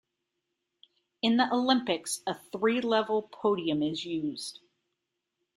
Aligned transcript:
In 1.21 1.37
the 1.37 1.47
Olympics 1.53 2.23
a 2.25 2.33
three-level 2.33 3.29
podium 3.31 3.83
is 3.83 4.03
used. 4.03 4.57